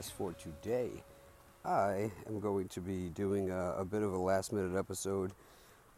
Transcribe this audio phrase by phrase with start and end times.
[0.00, 0.90] Podcast for today.
[1.64, 5.32] I am going to be doing a, a bit of a last minute episode,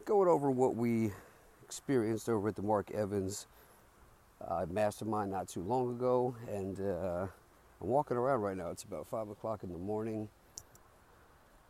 [0.05, 1.12] going over what we
[1.62, 3.47] experienced over at the Mark Evans
[4.47, 6.34] uh, mastermind not too long ago.
[6.50, 7.27] And uh,
[7.80, 8.70] I'm walking around right now.
[8.70, 10.28] It's about 5 o'clock in the morning.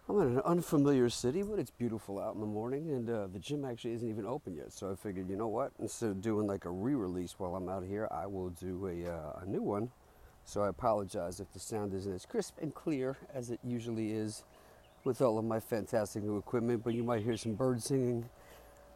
[0.09, 3.39] I'm in an unfamiliar city, but it's beautiful out in the morning, and uh, the
[3.39, 4.73] gym actually isn't even open yet.
[4.73, 5.71] So I figured, you know what?
[5.79, 9.43] Instead of doing like a re-release while I'm out here, I will do a, uh,
[9.43, 9.91] a new one.
[10.45, 14.45] So I apologize if the sound isn't as crisp and clear as it usually is
[15.05, 16.83] with all of my fantastic new equipment.
[16.85, 18.29] But you might hear some birds singing.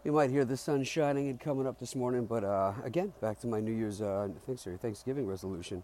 [0.05, 2.27] You might hear the sun shining and coming up this morning.
[2.27, 5.83] But uh, again, back to my New Year's, uh, thanks, sorry, Thanksgiving resolution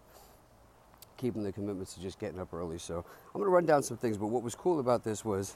[1.17, 2.77] keeping the commitments to just getting up early.
[2.77, 4.17] So I'm going to run down some things.
[4.17, 5.55] But what was cool about this was,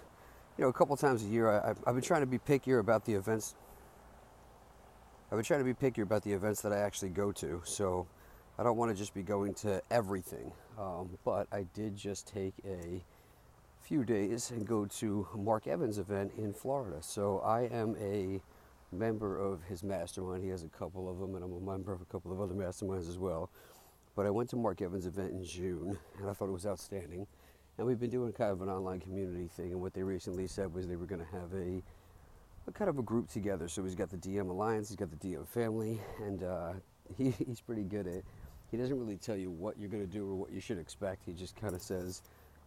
[0.58, 3.06] you know, a couple times a year, I, I've been trying to be pickier about
[3.06, 3.56] the events.
[5.30, 7.62] I've been trying to be pickier about the events that I actually go to.
[7.66, 8.08] So
[8.60, 10.52] I don't want to just be going to everything.
[10.80, 13.02] Um, but I did just take a
[13.82, 16.98] few days and go to Mark Evans event in Florida.
[17.02, 18.42] So I am a
[18.92, 20.44] member of his mastermind.
[20.44, 22.56] He has a couple of them, and I'm a member of a couple of other
[22.56, 23.50] masterminds as well.
[24.16, 27.28] But I went to Mark Evans' event in June, and I thought it was outstanding.
[27.78, 30.74] And we've been doing kind of an online community thing, and what they recently said
[30.74, 31.84] was they were going to have a,
[32.68, 33.68] a kind of a group together.
[33.68, 36.74] So he's got the DM Alliance, he's got the DM family, and uh,
[37.18, 38.24] he, he's pretty good at.
[38.72, 41.24] He doesn't really tell you what you're going to do or what you should expect.
[41.26, 42.22] He just kind of says,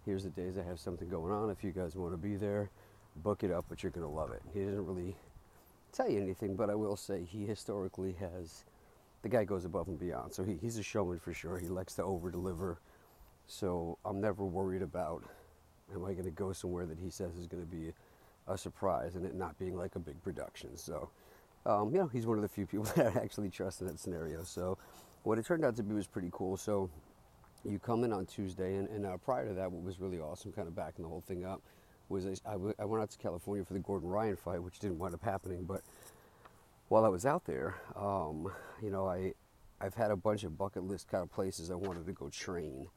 [0.04, 1.50] "Here's the days I have something going on.
[1.50, 2.70] If you guys want to be there,
[3.16, 5.16] book it up, but you're going to love it." He doesn't really
[5.92, 8.64] tell you anything, but I will say he historically has
[9.22, 10.32] the guy goes above and beyond.
[10.32, 11.58] So he, he's a showman for sure.
[11.58, 12.78] He likes to over deliver.
[13.46, 15.24] So I'm never worried about
[15.94, 17.92] am I going to go somewhere that he says is going to be
[18.46, 20.76] a surprise and it not being like a big production.
[20.76, 21.10] So,
[21.66, 23.98] um, you know, he's one of the few people that I actually trust in that
[23.98, 24.42] scenario.
[24.44, 24.78] So
[25.22, 26.56] what it turned out to be was pretty cool.
[26.56, 26.90] So
[27.64, 30.52] you come in on Tuesday, and, and uh, prior to that, what was really awesome,
[30.52, 31.62] kind of backing the whole thing up,
[32.08, 35.22] was I, went out to California for the Gordon Ryan fight, which didn't wind up
[35.22, 35.82] happening, but
[36.88, 38.50] while I was out there, um,
[38.82, 39.32] you know, I,
[39.80, 42.88] I've had a bunch of bucket list kind of places I wanted to go train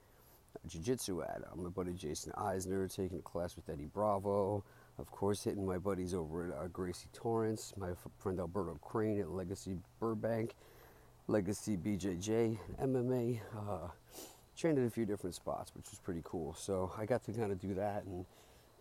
[0.67, 1.41] jiu-jitsu at.
[1.51, 4.63] Uh, my buddy Jason Eisner taking a class with Eddie Bravo.
[4.97, 9.29] Of course, hitting my buddies over at uh, Gracie Torrance, my friend Alberto Crane at
[9.29, 10.55] Legacy Burbank,
[11.27, 13.39] Legacy BJJ, MMA.
[13.55, 13.87] Uh,
[14.57, 16.53] trained at a few different spots, which was pretty cool.
[16.53, 18.25] So I got to kind of do that and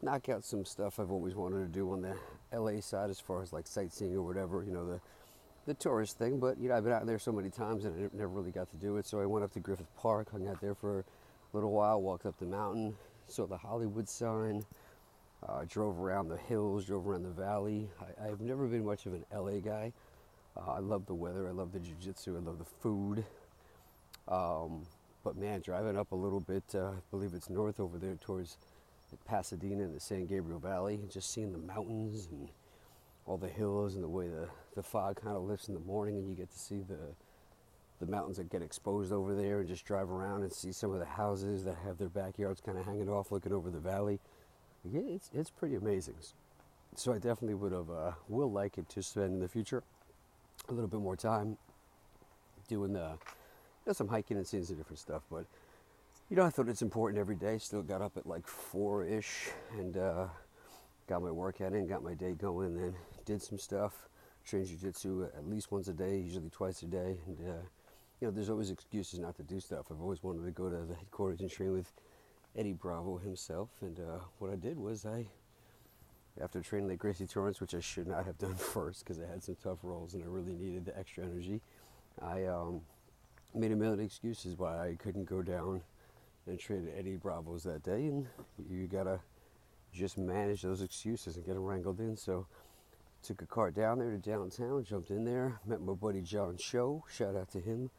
[0.03, 2.17] knock out some stuff I've always wanted to do on the
[2.53, 5.01] LA side as far as like sightseeing or whatever, you know, the
[5.67, 6.41] the tourist thing.
[6.41, 8.69] But you know, I've been out there so many times and I never really got
[8.71, 9.07] to do it.
[9.07, 11.05] So I went up to Griffith Park, hung out there for a
[11.53, 12.97] little while, walked up the mountain,
[13.29, 14.65] saw the Hollywood sign,
[15.49, 17.89] uh, drove around the hills, drove around the valley.
[18.01, 19.93] I, I've never been much of an LA guy.
[20.57, 23.25] Uh, I love the weather, I love the jiu-jitsu, I love the food.
[24.29, 24.83] Um,
[25.25, 28.59] but man, driving up a little bit, uh, I believe it's north over there towards
[29.27, 32.49] Pasadena and the San Gabriel Valley, and just seeing the mountains and
[33.27, 36.17] all the hills and the way the, the fog kind of lifts in the morning,
[36.17, 37.15] and you get to see the
[38.01, 40.99] the mountains that get exposed over there, and just drive around and see some of
[40.99, 44.19] the houses that have their backyards kind of hanging off, looking over the valley.
[44.85, 46.17] Yeah, it's it's pretty amazing.
[46.97, 49.85] So I definitely would have uh, will like it to spend in the future
[50.69, 51.57] a little bit more time
[52.69, 53.11] doing the
[53.85, 55.47] you know, some hiking and seeing some different stuff, but
[56.31, 57.59] you know, I thought it's important every day.
[57.59, 60.29] Still got up at like four ish and uh,
[61.07, 62.95] got my workout in, got my day going, then
[63.27, 64.09] did some stuff.
[64.45, 67.19] Trained jiu-jitsu at least once a day, usually twice a day.
[67.27, 67.63] And uh,
[68.21, 69.87] you know, there's always excuses not to do stuff.
[69.91, 71.93] I've always wanted to go to the headquarters and train with
[72.57, 73.69] Eddie Bravo himself.
[73.83, 75.27] And uh, what I did was I,
[76.41, 79.43] after training at Gracie Torrance, which I should not have done first because I had
[79.43, 81.61] some tough rolls and I really needed the extra energy,
[82.21, 82.83] I um,
[83.55, 85.83] made a million excuses why I couldn't go down
[86.47, 88.27] and train Eddie Bravos that day, and
[88.69, 89.21] you gotta
[89.93, 92.17] just manage those excuses and get them wrangled in.
[92.17, 92.47] So,
[93.23, 97.05] took a car down there to downtown, jumped in there, met my buddy John Show.
[97.09, 97.91] Shout out to him,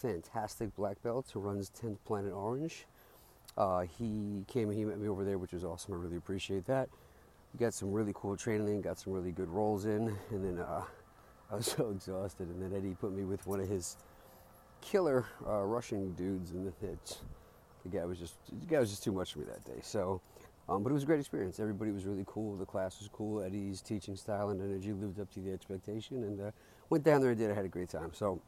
[0.00, 2.86] fantastic black belt who runs 10th Planet Orange.
[3.56, 5.94] Uh, he came and he met me over there, which was awesome.
[5.94, 6.88] I really appreciate that.
[7.58, 10.82] Got some really cool training, got some really good rolls in, and then uh,
[11.50, 12.48] I was so exhausted.
[12.48, 13.96] And then Eddie put me with one of his
[14.80, 17.18] killer uh, Russian dudes, and it,
[17.84, 19.80] the guy was just the guy was just too much for me that day.
[19.82, 20.20] So,
[20.68, 21.60] um, but it was a great experience.
[21.60, 22.56] Everybody was really cool.
[22.56, 23.42] The class was cool.
[23.42, 26.50] Eddie's teaching style and energy lived up to the expectation, and uh,
[26.88, 27.50] went down there and did.
[27.50, 28.10] I had a great time.
[28.12, 28.40] So,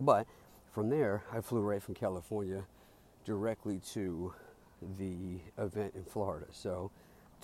[0.00, 0.26] but
[0.72, 2.64] from there, I flew right from California
[3.24, 4.32] directly to
[4.98, 6.46] the event in Florida.
[6.52, 6.90] So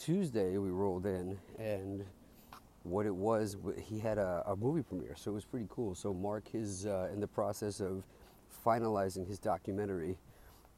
[0.04, 2.04] Tuesday we rolled in, and
[2.82, 5.94] what it was, he had a, a movie premiere, so it was pretty cool.
[5.94, 8.02] So Mark is uh, in the process of
[8.66, 10.18] finalizing his documentary.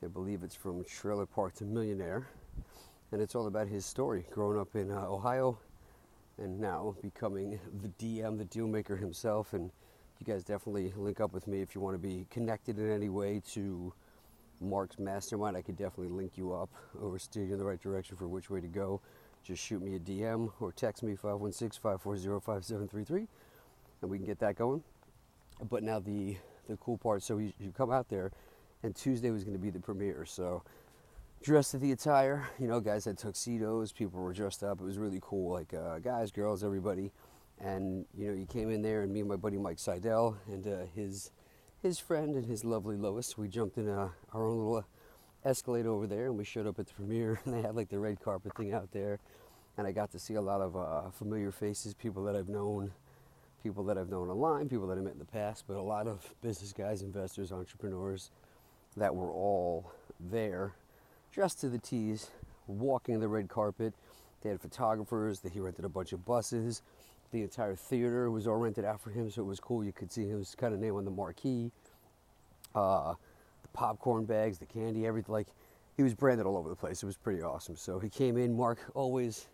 [0.02, 2.28] I believe it's from Trailer Park to Millionaire,
[3.12, 5.58] and it's all about his story, growing up in uh, Ohio,
[6.36, 9.54] and now becoming the DM, the deal maker himself.
[9.54, 9.70] And
[10.18, 13.08] you guys definitely link up with me if you want to be connected in any
[13.08, 13.94] way to
[14.64, 15.56] Mark's mastermind.
[15.56, 16.70] I could definitely link you up
[17.00, 19.00] or steer you in the right direction for which way to go.
[19.44, 23.28] Just shoot me a DM or text me 516 540 5733
[24.04, 24.82] and we can get that going.
[25.68, 26.36] But now the
[26.68, 28.32] the cool part, so you, you come out there,
[28.82, 30.24] and Tuesday was going to be the premiere.
[30.24, 30.62] So
[31.42, 34.80] dressed to the attire, you know, guys had tuxedos, people were dressed up.
[34.80, 37.12] It was really cool, like uh, guys, girls, everybody.
[37.60, 40.66] And you know, you came in there, and me and my buddy Mike Seidel and
[40.66, 41.30] uh, his
[41.84, 43.36] his friend and his lovely Lois.
[43.36, 44.84] We jumped in uh, our own little
[45.44, 47.38] Escalade over there, and we showed up at the premiere.
[47.44, 49.20] And they had like the red carpet thing out there,
[49.76, 52.90] and I got to see a lot of uh, familiar faces, people that I've known
[53.62, 56.06] people that I've known online, people that I met in the past, but a lot
[56.06, 58.30] of business guys, investors, entrepreneurs
[58.96, 59.90] that were all
[60.20, 60.74] there,
[61.32, 62.30] dressed to the T's,
[62.66, 63.94] walking the red carpet.
[64.42, 66.82] They had photographers, that he rented a bunch of buses.
[67.34, 69.82] The entire theater was all rented out for him, so it was cool.
[69.82, 71.72] You could see his kind of name on the marquee.
[72.76, 73.14] Uh,
[73.62, 75.32] the popcorn bags, the candy, everything.
[75.32, 75.48] Like,
[75.96, 77.02] he was branded all over the place.
[77.02, 77.74] It was pretty awesome.
[77.74, 79.48] So he came in, Mark always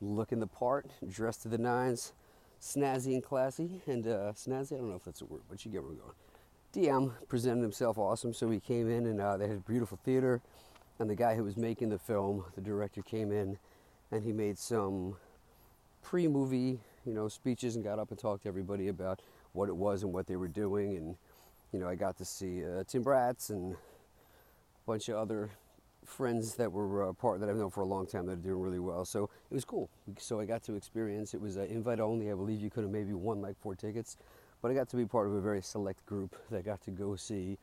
[0.00, 2.14] looking the part, dressed to the nines
[2.62, 3.82] snazzy and classy.
[3.86, 5.98] And uh, snazzy, I don't know if that's a word, but you get where I'm
[5.98, 6.12] going.
[6.72, 10.40] DM presented himself awesome, so he came in and uh, they had a beautiful theater.
[10.98, 13.58] And the guy who was making the film, the director, came in
[14.10, 15.16] and he made some
[16.02, 19.22] pre-movie, you know, speeches and got up and talked to everybody about
[19.52, 20.96] what it was and what they were doing.
[20.96, 21.16] And
[21.72, 23.76] you know, I got to see uh, Tim Bratz and a
[24.86, 25.50] bunch of other
[26.04, 28.60] friends that were uh, part that I've known for a long time that are doing
[28.60, 29.06] really well.
[29.06, 29.88] So it was cool.
[30.18, 31.32] So I got to experience.
[31.32, 32.30] It was uh, invite only.
[32.30, 34.18] I believe you could have maybe won like four tickets,
[34.60, 37.16] but I got to be part of a very select group that got to go
[37.16, 37.56] see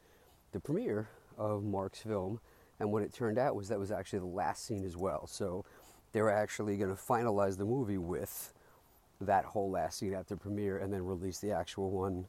[0.53, 1.07] the premiere
[1.37, 2.39] of Mark's film.
[2.79, 5.27] And what it turned out was that was actually the last scene as well.
[5.27, 5.65] So
[6.13, 8.53] they were actually going to finalize the movie with
[9.21, 12.25] that whole last scene the premiere and then release the actual one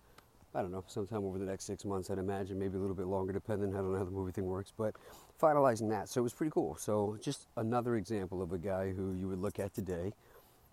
[0.56, 3.08] I don't know, sometime over the next six months, I'd imagine, maybe a little bit
[3.08, 3.74] longer, depending.
[3.74, 4.94] I don't know how the movie thing works, but
[5.40, 6.08] finalizing that.
[6.08, 6.76] So it was pretty cool.
[6.76, 10.14] So just another example of a guy who you would look at today,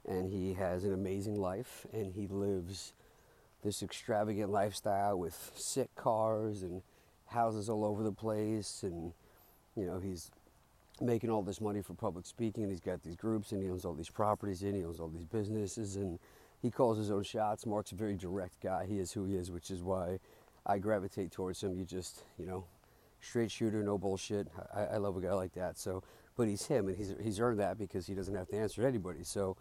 [0.07, 2.93] and he has an amazing life, and he lives
[3.61, 6.81] this extravagant lifestyle with sick cars and
[7.27, 9.11] houses all over the place, and
[9.75, 10.31] you know he's
[11.01, 13.85] making all this money for public speaking, and he's got these groups, and he owns
[13.85, 16.19] all these properties, and he owns all these businesses, and
[16.61, 17.65] he calls his own shots.
[17.65, 18.85] Mark's a very direct guy.
[18.85, 20.19] He is who he is, which is why
[20.65, 21.75] I gravitate towards him.
[21.75, 22.65] You just, you know,
[23.21, 24.47] straight shooter, no bullshit.
[24.73, 25.77] I, I love a guy like that.
[25.77, 26.03] So,
[26.35, 28.87] but he's him, and he's he's earned that because he doesn't have to answer to
[28.87, 29.23] anybody.
[29.23, 29.57] So,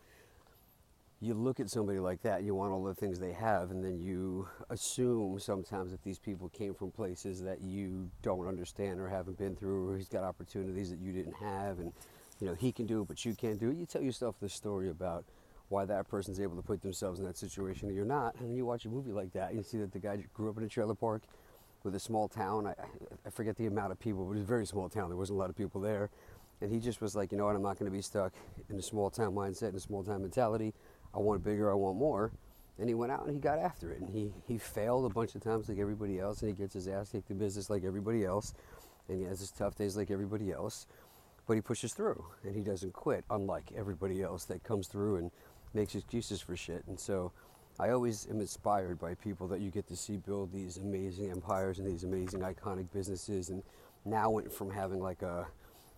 [1.23, 4.01] you look at somebody like that, you want all the things they have, and then
[4.01, 9.39] you assume sometimes that these people came from places that you don't understand or haven't
[9.39, 11.93] been through, or he's got opportunities that you didn't have, and
[12.41, 13.77] you know he can do it, but you can't do it.
[13.77, 15.25] You tell yourself this story about
[15.69, 18.35] why that person's able to put themselves in that situation and you're not.
[18.39, 20.51] And then you watch a movie like that, and you see that the guy grew
[20.51, 21.23] up in a trailer park
[21.85, 22.67] with a small town.
[22.67, 22.75] I,
[23.25, 25.09] I forget the amount of people, but it was a very small town.
[25.09, 26.11] There wasn't a lot of people there.
[26.61, 28.33] And he just was like, you know what, I'm not going to be stuck
[28.71, 30.75] in a small town mindset and a small town mentality.
[31.15, 32.33] I want bigger, I want more.
[32.79, 34.01] And he went out and he got after it.
[34.01, 36.43] And he, he failed a bunch of times like everybody else.
[36.43, 38.55] And he gets his ass kicked in business like everybody else.
[39.09, 40.87] And he has his tough days like everybody else.
[41.47, 45.31] But he pushes through and he doesn't quit, unlike everybody else that comes through and
[45.75, 46.85] makes excuses for shit.
[46.87, 47.33] And so
[47.79, 51.79] I always am inspired by people that you get to see build these amazing empires
[51.79, 53.63] and these amazing iconic businesses and
[54.05, 55.47] now went from having like a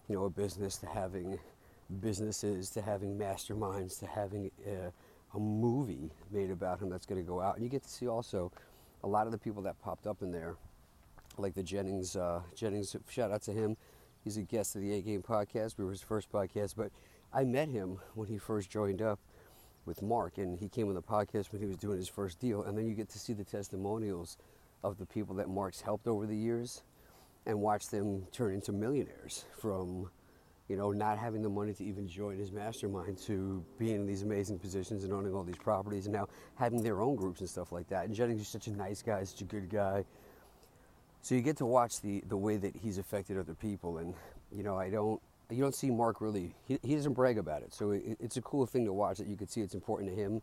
[0.09, 1.39] you know a business to having
[2.01, 4.93] businesses to having masterminds to having a,
[5.35, 7.57] a movie made about him that's going to go out.
[7.57, 8.51] And you get to see also
[9.03, 10.57] a lot of the people that popped up in there
[11.37, 13.77] like the Jennings uh, Jennings shout out to him.
[14.23, 15.77] He's a guest of the A Game podcast.
[15.79, 16.91] We were his first podcast but
[17.33, 19.19] I met him when he first joined up
[19.87, 22.63] with Mark, and he came on the podcast when he was doing his first deal,
[22.63, 24.39] and then you get to see the testimonials
[24.83, 26.85] of the people that Mark's helped over the years,
[27.45, 30.11] and watch them turn into millionaires from
[30.69, 34.23] you know, not having the money to even join his mastermind to being in these
[34.23, 37.71] amazing positions and owning all these properties and now having their own groups and stuff
[37.71, 38.07] like that.
[38.07, 40.05] And Jennings is such a nice guy, such a good guy.
[41.21, 43.99] So you get to watch the, the way that he's affected other people.
[43.99, 44.15] And,
[44.51, 47.75] you know, I don't, you don't see Mark really, he, he doesn't brag about it.
[47.75, 50.17] So it, it's a cool thing to watch that you can see it's important to
[50.17, 50.41] him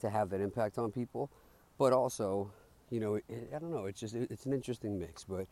[0.00, 1.30] to have that impact on people.
[1.78, 2.52] But also,
[2.90, 3.24] you know, it,
[3.54, 5.24] I don't know, it's just, it, it's an interesting mix.
[5.24, 5.48] But,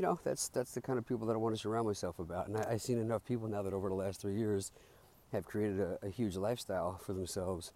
[0.00, 2.48] you know, that's that's the kind of people that I want to surround myself about.
[2.48, 4.72] And I, I've seen enough people now that over the last three years
[5.30, 7.74] have created a, a huge lifestyle for themselves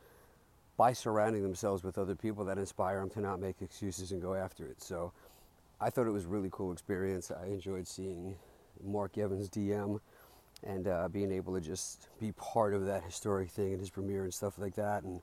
[0.78, 4.32] by surrounding themselves with other people that inspire them to not make excuses and go
[4.32, 4.80] after it.
[4.80, 5.12] So
[5.82, 7.30] I thought it was a really cool experience.
[7.30, 8.36] I enjoyed seeing
[8.82, 10.00] Mark Evans DM
[10.66, 14.24] and uh, being able to just be part of that historic thing and his premiere
[14.24, 15.20] and stuff like that and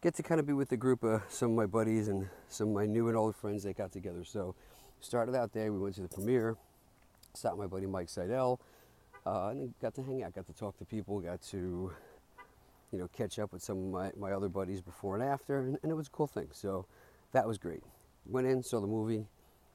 [0.00, 2.68] get to kind of be with a group of some of my buddies and some
[2.68, 4.24] of my new and old friends that got together.
[4.24, 4.54] So
[5.06, 5.72] started out there.
[5.72, 6.56] We went to the premiere.
[7.34, 8.60] Saw my buddy Mike Seidel,
[9.24, 10.34] uh, and got to hang out.
[10.34, 11.20] Got to talk to people.
[11.20, 11.92] Got to,
[12.92, 15.78] you know, catch up with some of my, my other buddies before and after, and,
[15.82, 16.48] and it was a cool thing.
[16.52, 16.86] So
[17.32, 17.82] that was great.
[18.26, 19.26] Went in, saw the movie,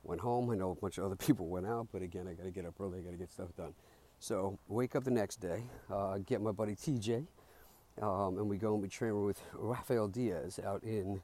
[0.03, 0.49] went home.
[0.49, 2.65] I know a bunch of other people went out, but again, I got to get
[2.65, 2.99] up early.
[2.99, 3.73] I got to get stuff done.
[4.19, 7.25] So wake up the next day, uh, get my buddy TJ,
[8.01, 11.21] um, and we go and we train with Rafael Diaz out in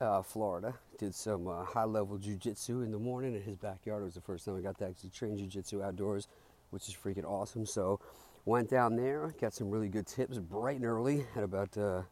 [0.00, 0.74] uh, Florida.
[0.98, 4.02] Did some uh, high level jujitsu in the morning in his backyard.
[4.02, 6.28] It was the first time I got to actually train jujitsu outdoors,
[6.70, 7.66] which is freaking awesome.
[7.66, 8.00] So
[8.44, 12.02] went down there, got some really good tips bright and early at about uh,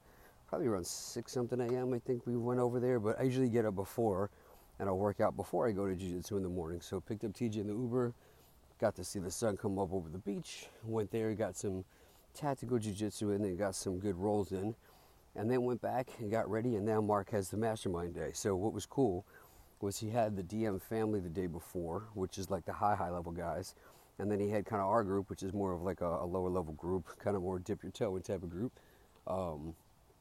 [0.48, 1.92] probably around 6 something a.m.
[1.92, 4.30] I think we went over there, but I usually get up before
[4.78, 6.80] and I'll work out before I go to jujitsu in the morning.
[6.80, 8.14] So picked up TJ in the Uber,
[8.80, 11.84] got to see the sun come up over the beach, went there, got some
[12.34, 14.74] tactical jujitsu and then got some good rolls in
[15.34, 18.30] and then went back and got ready and now mark has the mastermind day.
[18.34, 19.24] So what was cool
[19.80, 23.10] was he had the dm family the day before which is like the high high
[23.10, 23.74] level guys
[24.18, 26.24] and then he had kind of our group which is more of like a, a
[26.24, 28.72] lower level group kind of more dip your toe in type of group
[29.26, 29.74] um,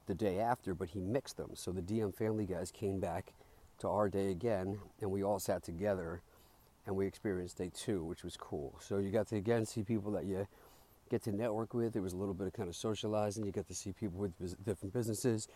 [0.06, 1.50] the day after but he mixed them.
[1.54, 3.32] So the dm family guys came back
[3.78, 6.22] to our day again and we all sat together
[6.86, 8.74] and we experienced day two which was cool.
[8.80, 10.48] So you got to again see people that you
[11.12, 11.92] get to network with.
[11.92, 13.44] There was a little bit of kind of socializing.
[13.44, 14.32] You got to see people with
[14.64, 15.46] different businesses.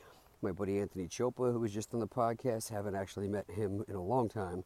[0.43, 3.95] My buddy Anthony Chopa, who was just on the podcast, haven't actually met him in
[3.95, 4.65] a long time.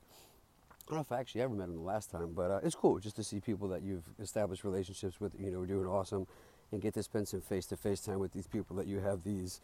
[0.73, 2.75] I don't know if I actually ever met him the last time, but uh, it's
[2.75, 5.33] cool just to see people that you've established relationships with.
[5.39, 6.27] You know, doing awesome,
[6.73, 9.61] and get to spend some face-to-face time with these people that you have these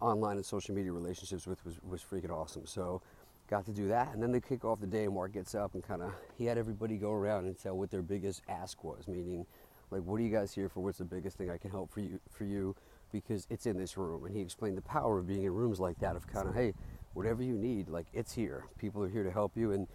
[0.00, 2.66] online and social media relationships with was, was freaking awesome.
[2.66, 3.02] So
[3.50, 5.82] got to do that, and then they kick off the day, Mark gets up and
[5.82, 9.44] kind of he had everybody go around and tell what their biggest ask was, meaning
[9.90, 10.80] like what are you guys here for?
[10.80, 12.74] What's the biggest thing i can help for you for you?
[13.12, 14.24] Because it's in this room.
[14.24, 16.74] And he explained the power of being in rooms like that of kind of hey
[17.14, 18.64] whatever you need like it's here.
[18.78, 19.72] People are here to help you.
[19.72, 19.86] And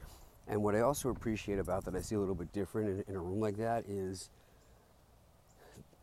[0.47, 3.15] and what i also appreciate about that i see a little bit different in, in
[3.15, 4.29] a room like that is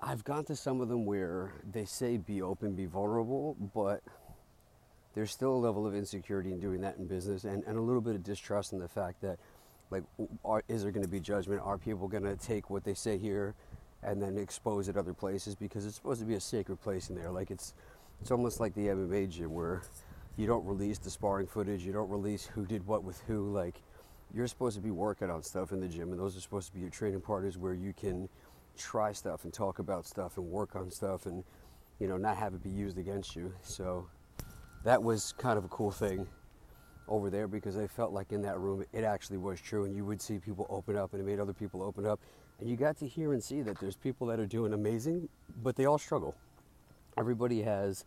[0.00, 4.02] i've gone to some of them where they say be open be vulnerable but
[5.14, 8.00] there's still a level of insecurity in doing that in business and, and a little
[8.00, 9.38] bit of distrust in the fact that
[9.90, 10.04] like
[10.44, 11.60] are, is there going to be judgment?
[11.64, 13.54] Are people going to take what they say here
[14.02, 17.16] and then expose it other places because it's supposed to be a sacred place in
[17.16, 17.30] there.
[17.30, 17.74] Like it's
[18.20, 19.82] it's almost like the MMA gym where
[20.36, 23.50] you don't release the sparring footage, you don't release who did what with who.
[23.50, 23.82] Like
[24.34, 26.74] you're supposed to be working on stuff in the gym, and those are supposed to
[26.74, 28.28] be your training partners where you can
[28.76, 31.44] try stuff and talk about stuff and work on stuff and
[31.98, 33.52] you know not have it be used against you.
[33.62, 34.06] So
[34.84, 36.26] that was kind of a cool thing
[37.08, 40.04] over there because I felt like in that room it actually was true, and you
[40.04, 42.20] would see people open up, and it made other people open up,
[42.60, 45.28] and you got to hear and see that there's people that are doing amazing,
[45.62, 46.34] but they all struggle.
[47.16, 48.04] Everybody has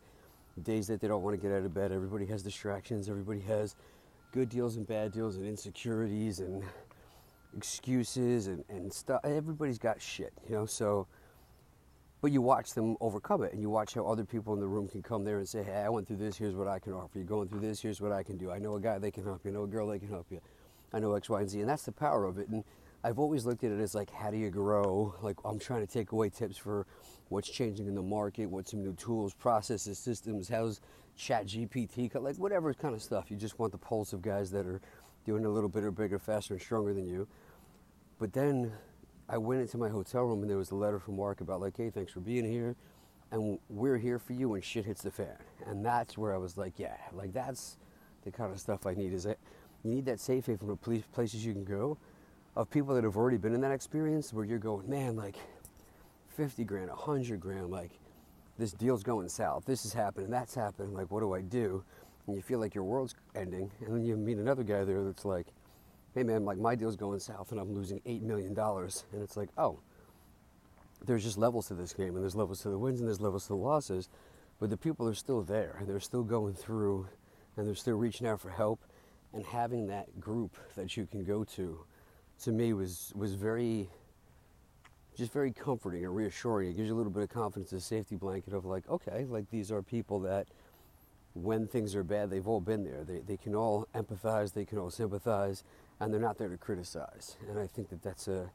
[0.62, 1.92] days that they don't want to get out of bed.
[1.92, 3.10] Everybody has distractions.
[3.10, 3.76] Everybody has
[4.32, 6.64] good deals and bad deals and insecurities and
[7.58, 9.22] excuses and, and stuff.
[9.24, 10.66] Everybody's got shit, you know.
[10.66, 11.08] So,
[12.22, 14.88] but you watch them overcome it and you watch how other people in the room
[14.88, 16.38] can come there and say, Hey, I went through this.
[16.38, 17.26] Here's what I can offer you.
[17.26, 17.82] Going through this.
[17.82, 18.52] Here's what I can do.
[18.52, 19.52] I know a guy that can help you.
[19.52, 20.40] I know a girl that can help you.
[20.94, 21.60] I know X, Y, and Z.
[21.60, 22.48] And that's the power of it.
[22.50, 22.64] And
[23.04, 25.14] I've always looked at it as like, how do you grow?
[25.22, 26.88] Like, I'm trying to take away tips for
[27.30, 30.80] what's changing in the market, what's some new tools, processes, systems, how's
[31.16, 33.30] Chat GPT, like whatever kind of stuff.
[33.30, 34.82] You just want the pulse of guys that are
[35.26, 37.28] doing a little bit or bigger, faster, and stronger than you.
[38.20, 38.72] But then
[39.30, 41.78] I went into my hotel room and there was a letter from Mark about like,
[41.78, 42.76] hey, thanks for being here,
[43.32, 45.38] and we're here for you when shit hits the fan.
[45.68, 47.78] And that's where I was like, yeah, like that's
[48.24, 49.14] the kind of stuff I need.
[49.14, 49.40] Is it?
[49.84, 51.98] You need that safe haven of police places you can go,
[52.56, 55.36] of people that have already been in that experience where you're going, man, like
[56.36, 57.92] 50 grand, 100 grand, like
[58.58, 61.84] this deal's going south, this is happening, that's happening, like what do I do?
[62.28, 65.26] And you feel like your world's ending, and then you meet another guy there that's
[65.26, 65.48] like,
[66.14, 68.58] hey man, like my deal's going south and I'm losing $8 million.
[68.58, 69.80] And it's like, oh,
[71.06, 73.44] there's just levels to this game, and there's levels to the wins, and there's levels
[73.44, 74.10] to the losses.
[74.60, 77.08] But the people are still there, and they're still going through,
[77.58, 78.80] and they're still reaching out for help,
[79.34, 81.84] and having that group that you can go to,
[82.44, 83.90] to me was was very,
[85.18, 86.70] just very comforting and reassuring.
[86.70, 89.50] It gives you a little bit of confidence, a safety blanket of like, okay, like
[89.50, 90.48] these are people that,
[91.34, 93.04] when things are bad, they've all been there.
[93.04, 95.64] They they can all empathize, they can all sympathize,
[96.00, 97.38] and they're not there to criticize.
[97.50, 98.52] And I think that that's a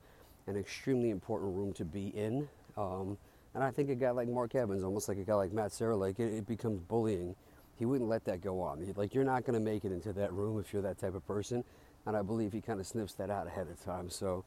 [0.47, 2.49] an extremely important room to be in.
[2.77, 3.19] Um,
[3.55, 5.97] and I think a guy like Mark Evans, almost like a guy like Matt Serra,
[5.97, 7.35] like it, it becomes bullying.
[7.77, 8.81] He wouldn't let that go on.
[8.81, 11.15] He, like you're not going to make it into that room if you're that type
[11.15, 11.65] of person.
[12.09, 14.09] And I believe he kind of sniffs that out ahead of time.
[14.09, 14.45] So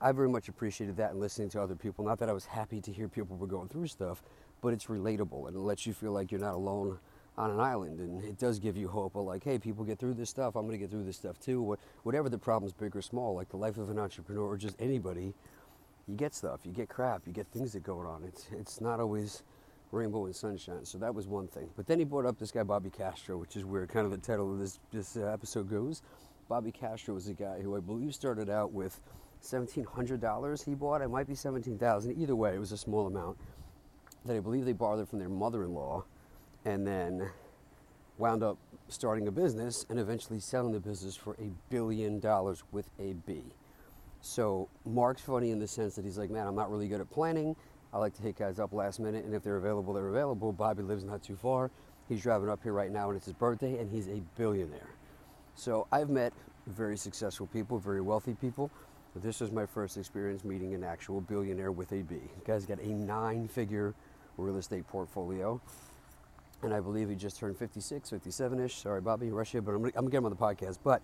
[0.00, 2.04] I very much appreciated that and listening to other people.
[2.04, 4.22] Not that I was happy to hear people were going through stuff,
[4.62, 6.98] but it's relatable and it lets you feel like you're not alone
[7.36, 8.00] on an island.
[8.00, 10.56] And it does give you hope of like, hey, people get through this stuff.
[10.56, 11.76] I'm going to get through this stuff too.
[12.02, 15.34] Whatever the problem's big or small, like the life of an entrepreneur or just anybody,
[16.08, 18.24] you get stuff, you get crap, you get things that go on.
[18.26, 19.42] It's it's not always
[19.92, 20.84] rainbow and sunshine.
[20.84, 21.68] So that was one thing.
[21.76, 24.18] But then he brought up this guy Bobby Castro, which is where kind of the
[24.18, 26.02] title of this this episode goes.
[26.52, 29.00] Bobby Castro was a guy who I believe started out with
[29.40, 30.60] seventeen hundred dollars.
[30.60, 32.20] He bought it might be 17,000.
[32.20, 33.38] Either way, it was a small amount
[34.26, 36.04] that I believe they borrowed from their mother-in-law,
[36.66, 37.30] and then
[38.18, 42.90] wound up starting a business and eventually selling the business for a billion dollars with
[43.00, 43.44] a B.
[44.20, 47.08] So Mark's funny in the sense that he's like, man, I'm not really good at
[47.08, 47.56] planning.
[47.94, 50.52] I like to hit guys up last minute, and if they're available, they're available.
[50.52, 51.70] Bobby lives not too far.
[52.10, 54.90] He's driving up here right now, and it's his birthday, and he's a billionaire.
[55.54, 56.32] So I've met
[56.66, 58.70] very successful people, very wealthy people.
[59.12, 62.16] But this was my first experience meeting an actual billionaire with a B.
[62.46, 63.94] Guy's got a nine-figure
[64.38, 65.60] real estate portfolio,
[66.62, 68.74] and I believe he just turned 56, 57-ish.
[68.74, 70.78] Sorry, Bobby, you, but I'm I'm gonna get him on the podcast.
[70.82, 71.02] But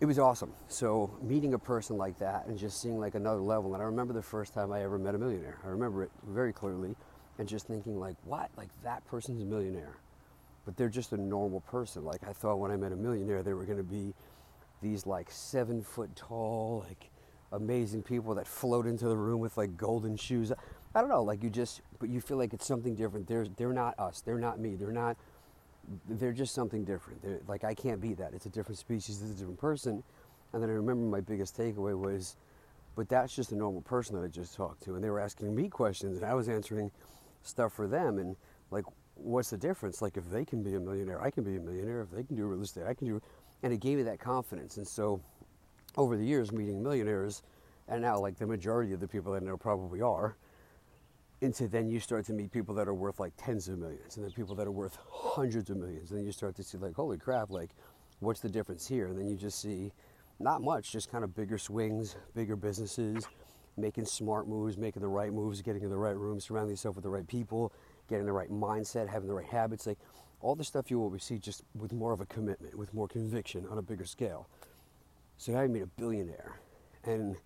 [0.00, 0.52] it was awesome.
[0.68, 3.74] So meeting a person like that and just seeing like another level.
[3.74, 5.58] And I remember the first time I ever met a millionaire.
[5.62, 6.96] I remember it very clearly,
[7.38, 8.50] and just thinking like, what?
[8.56, 9.98] Like that person's a millionaire,
[10.64, 12.04] but they're just a normal person.
[12.04, 14.14] Like I thought when I met a millionaire, they were going to be
[14.82, 17.10] these like seven foot tall, like
[17.52, 20.52] amazing people that float into the room with like golden shoes.
[20.94, 21.22] I don't know.
[21.22, 23.26] Like you just, but you feel like it's something different.
[23.26, 24.20] They're they're not us.
[24.20, 24.76] They're not me.
[24.76, 25.16] They're not
[26.08, 27.22] they're just something different.
[27.22, 28.34] They're, like I can't be that.
[28.34, 29.22] It's a different species.
[29.22, 30.02] It's a different person.
[30.52, 32.36] And then I remember my biggest takeaway was,
[32.96, 35.54] but that's just a normal person that I just talked to, and they were asking
[35.54, 36.90] me questions, and I was answering
[37.42, 38.36] stuff for them, and
[38.70, 38.84] like,
[39.22, 40.02] what's the difference?
[40.02, 42.02] Like, if they can be a millionaire, I can be a millionaire.
[42.02, 43.20] If they can do real estate, I can do.
[43.62, 44.76] And it gave me that confidence.
[44.76, 45.20] And so,
[45.96, 47.42] over the years, meeting millionaires,
[47.90, 50.36] and now like the majority of the people I know probably are
[51.40, 54.24] into then you start to meet people that are worth like tens of millions and
[54.24, 56.94] then people that are worth hundreds of millions and then you start to see like
[56.94, 57.70] holy crap like
[58.20, 59.90] what's the difference here and then you just see
[60.38, 63.26] not much just kind of bigger swings bigger businesses
[63.78, 67.04] making smart moves making the right moves getting in the right room surrounding yourself with
[67.04, 67.72] the right people
[68.10, 69.98] getting the right mindset having the right habits like
[70.42, 73.66] all the stuff you will see just with more of a commitment with more conviction
[73.70, 74.48] on a bigger scale.
[75.38, 76.60] So now you meet a billionaire.
[77.04, 77.36] And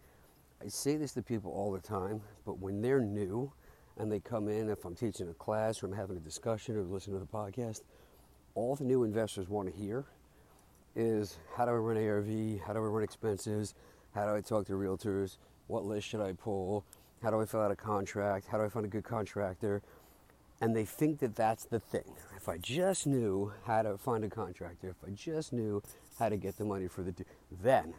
[0.64, 3.52] i say this to people all the time but when they're new
[3.98, 6.82] and they come in if I'm teaching a class or I'm having a discussion or
[6.82, 7.82] listening to the podcast,
[8.54, 10.04] all the new investors want to hear
[10.96, 13.74] is how do I run ARV, how do I run expenses,
[14.14, 16.84] how do I talk to realtors, what list should I pull,
[17.22, 19.82] how do I fill out a contract, how do I find a good contractor,
[20.60, 22.14] and they think that that's the thing.
[22.36, 25.82] If I just knew how to find a contractor, if I just knew
[26.18, 27.26] how to get the money for the deal,
[27.62, 27.94] then,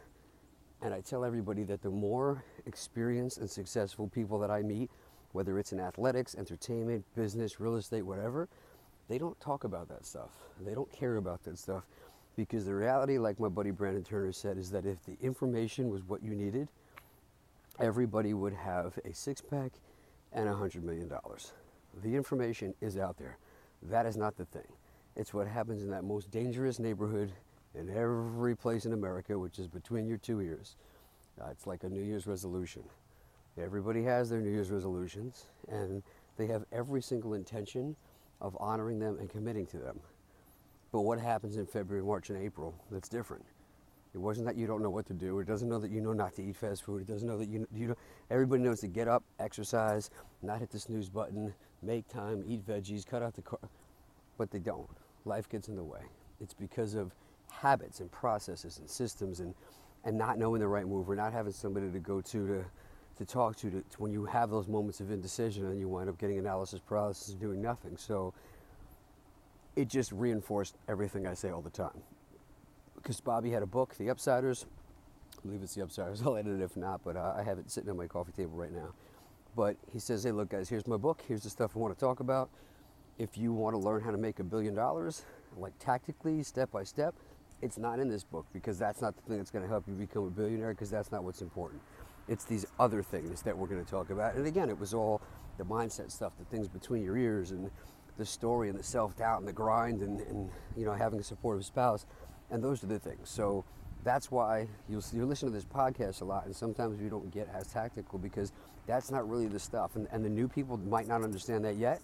[0.81, 4.89] and I tell everybody that the more experienced and successful people that I meet,
[5.33, 8.47] whether it's in athletics, entertainment, business, real estate, whatever,
[9.07, 10.29] they don't talk about that stuff.
[10.65, 11.83] They don't care about that stuff
[12.35, 16.03] because the reality, like my buddy Brandon Turner said, is that if the information was
[16.03, 16.69] what you needed,
[17.79, 19.73] everybody would have a six pack
[20.31, 21.51] and a hundred million dollars.
[22.03, 23.37] The information is out there.
[23.83, 24.67] That is not the thing.
[25.15, 27.31] It's what happens in that most dangerous neighborhood
[27.73, 30.75] in every place in America, which is between your two ears.
[31.41, 32.83] Uh, it's like a New Year's resolution.
[33.61, 36.03] Everybody has their New Year's resolutions, and
[36.37, 37.95] they have every single intention
[38.41, 39.99] of honoring them and committing to them.
[40.91, 43.45] But what happens in February, March, and April that's different?
[44.13, 45.39] It wasn't that you don't know what to do.
[45.39, 47.01] It doesn't know that you know not to eat fast food.
[47.01, 47.95] It doesn't know that you, you know,
[48.29, 50.09] everybody knows to get up, exercise,
[50.41, 51.53] not hit the snooze button,
[51.85, 53.59] make time, eat veggies, cut out the car.
[54.37, 54.89] But they don't.
[55.25, 56.01] Life gets in the way.
[56.41, 57.13] It's because of
[57.51, 59.53] habits and processes and systems and,
[60.03, 62.65] and not knowing the right move or not having somebody to go to to,
[63.17, 66.09] to talk to, to, to when you have those moments of indecision and you wind
[66.09, 67.95] up getting analysis paralysis and doing nothing.
[67.97, 68.33] So
[69.75, 72.01] it just reinforced everything I say all the time.
[72.95, 74.65] Because Bobby had a book, The Upsiders.
[75.37, 76.21] I believe it's The Upsiders.
[76.25, 78.57] I'll edit it if not, but uh, I have it sitting on my coffee table
[78.57, 78.93] right now.
[79.55, 81.23] But he says, hey, look, guys, here's my book.
[81.27, 82.49] Here's the stuff I want to talk about.
[83.17, 85.23] If you want to learn how to make a billion dollars,
[85.57, 87.15] like tactically, step by step,
[87.61, 89.93] it's not in this book because that's not the thing that's going to help you
[89.93, 91.81] become a billionaire because that's not what's important.
[92.27, 94.35] It's these other things that we're going to talk about.
[94.35, 95.21] And again, it was all
[95.57, 97.71] the mindset stuff, the things between your ears, and
[98.17, 101.23] the story, and the self doubt, and the grind, and, and you know having a
[101.23, 102.05] supportive spouse.
[102.51, 103.29] And those are the things.
[103.29, 103.63] So
[104.03, 107.47] that's why you'll, you listen to this podcast a lot, and sometimes we don't get
[107.53, 108.51] as tactical because
[108.87, 109.95] that's not really the stuff.
[109.95, 112.01] And, and the new people might not understand that yet,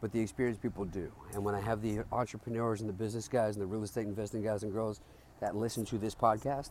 [0.00, 1.12] but the experienced people do.
[1.32, 4.42] And when I have the entrepreneurs and the business guys and the real estate investing
[4.42, 5.00] guys and girls
[5.40, 6.70] that listen to this podcast,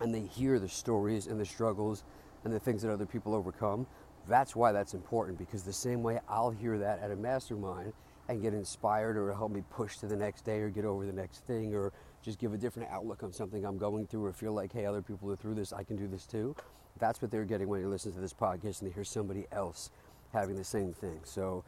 [0.00, 2.04] and they hear the stories and the struggles
[2.44, 3.86] and the things that other people overcome,
[4.28, 7.92] that's why that's important because the same way I'll hear that at a mastermind
[8.28, 11.12] and get inspired or help me push to the next day or get over the
[11.12, 14.52] next thing or just give a different outlook on something I'm going through or feel
[14.52, 16.54] like, hey, other people are through this, I can do this too.
[16.98, 19.90] That's what they're getting when they listen to this podcast and they hear somebody else
[20.32, 21.20] having the same thing.
[21.24, 21.64] So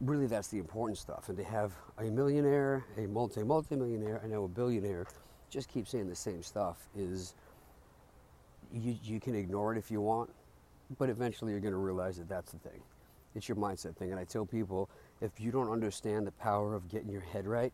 [0.00, 1.28] really that's the important stuff.
[1.28, 5.06] And to have a millionaire, a multi multi millionaire, I know a billionaire,
[5.50, 7.34] just keep saying the same stuff is
[8.72, 10.30] you, you can ignore it if you want,
[10.98, 12.80] but eventually you're going to realize that that's the thing.
[13.34, 14.10] It's your mindset thing.
[14.10, 14.90] And I tell people
[15.20, 17.72] if you don't understand the power of getting your head right,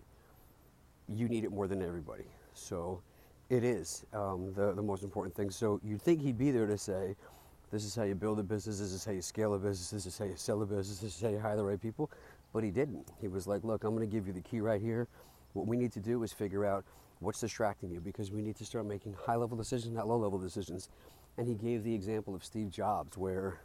[1.14, 2.24] you need it more than everybody.
[2.54, 3.00] So
[3.50, 5.50] it is um, the, the most important thing.
[5.50, 7.16] So you'd think he'd be there to say,
[7.70, 10.06] this is how you build a business, this is how you scale a business, this
[10.06, 12.10] is how you sell a business, this is how you hire the right people.
[12.52, 13.10] But he didn't.
[13.20, 15.06] He was like, look, I'm going to give you the key right here.
[15.52, 16.84] What we need to do is figure out
[17.20, 20.38] what's distracting you because we need to start making high level decisions, not low level
[20.38, 20.88] decisions.
[21.36, 23.60] And he gave the example of Steve Jobs, where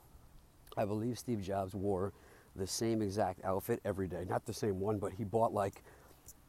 [0.75, 2.11] I believe Steve Jobs wore
[2.55, 4.25] the same exact outfit every day.
[4.27, 5.81] Not the same one, but he bought like,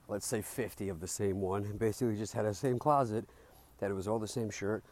[0.09, 3.25] let's say 50 of the same one and basically just had a same closet
[3.79, 4.83] that it was all the same shirt,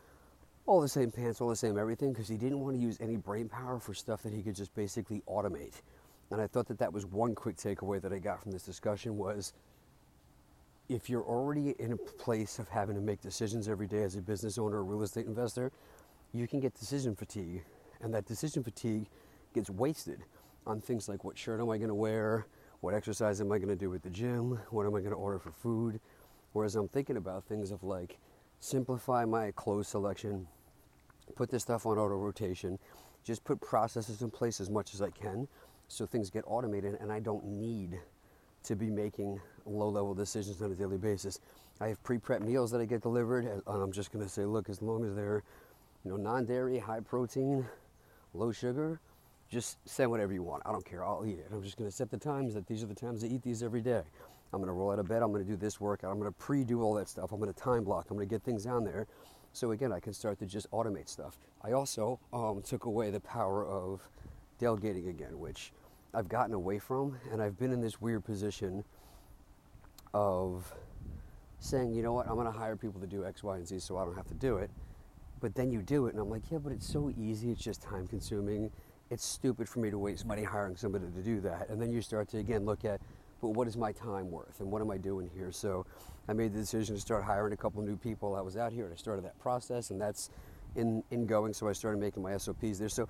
[0.66, 3.16] all the same pants, all the same everything because he didn't want to use any
[3.16, 5.82] brain power for stuff that he could just basically automate.
[6.30, 9.18] And I thought that that was one quick takeaway that I got from this discussion
[9.18, 9.52] was
[10.88, 14.20] if you're already in a place of having to make decisions every day as a
[14.20, 15.70] business owner or real estate investor,
[16.32, 17.62] you can get decision fatigue.
[18.00, 19.06] And that decision fatigue
[19.54, 20.20] gets wasted
[20.66, 22.46] on things like what shirt am I going to wear,
[22.82, 25.16] what exercise am I going to do at the gym, what am I going to
[25.16, 26.00] order for food.
[26.52, 28.18] Whereas I'm thinking about things of like
[28.58, 30.48] simplify my clothes selection,
[31.36, 32.80] put this stuff on auto rotation,
[33.22, 35.46] just put processes in place as much as I can
[35.86, 38.00] so things get automated and I don't need
[38.64, 41.38] to be making low level decisions on a daily basis.
[41.80, 44.44] I have pre prep meals that I get delivered, and I'm just going to say,
[44.44, 45.44] look, as long as they're
[46.04, 47.64] you know, non dairy, high protein,
[48.34, 49.00] low sugar,
[49.52, 50.62] just send whatever you want.
[50.64, 51.04] I don't care.
[51.04, 51.46] I'll eat it.
[51.52, 53.62] I'm just going to set the times that these are the times I eat these
[53.62, 54.02] every day.
[54.52, 55.22] I'm going to roll out of bed.
[55.22, 56.10] I'm going to do this workout.
[56.10, 57.32] I'm going to pre do all that stuff.
[57.32, 58.06] I'm going to time block.
[58.10, 59.06] I'm going to get things down there.
[59.52, 61.38] So again, I can start to just automate stuff.
[61.62, 64.00] I also um, took away the power of
[64.58, 65.72] delegating again, which
[66.14, 68.84] I've gotten away from, and I've been in this weird position
[70.14, 70.72] of
[71.60, 73.80] saying, you know what, I'm going to hire people to do X, Y, and Z
[73.80, 74.70] so I don't have to do it.
[75.40, 77.50] But then you do it, and I'm like, yeah, but it's so easy.
[77.50, 78.70] It's just time consuming.
[79.12, 81.68] It's stupid for me to waste money hiring somebody to do that.
[81.68, 82.98] And then you start to again look at,
[83.42, 85.52] but what is my time worth, and what am I doing here?
[85.52, 85.84] So
[86.28, 88.34] I made the decision to start hiring a couple new people.
[88.34, 90.30] I was out here, and I started that process, and that's
[90.76, 91.52] in in going.
[91.52, 92.88] So I started making my SOPs there.
[92.88, 93.06] So